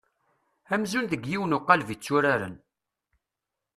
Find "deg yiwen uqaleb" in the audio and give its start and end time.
1.11-1.89